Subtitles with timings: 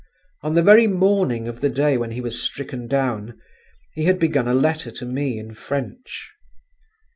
[0.41, 3.39] On the very morning of the day when he was stricken down,
[3.93, 6.31] he had begun a letter to me in French.